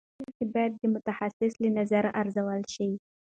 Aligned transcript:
د 0.03 0.03
ناروغ 0.03 0.21
نښې 0.25 0.45
باید 0.53 0.73
د 0.81 0.83
متخصص 0.95 1.53
له 1.63 1.69
نظره 1.77 2.09
ارزول 2.21 2.61
شي. 2.73 2.89